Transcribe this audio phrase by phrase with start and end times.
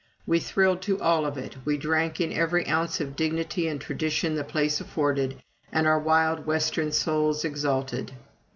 [0.25, 4.33] We thrilled to all of it we drank in every ounce of dignity and tradition
[4.33, 8.11] the place afforded, and our wild Western souls exulted.